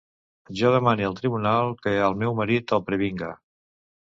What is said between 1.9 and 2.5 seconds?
al meu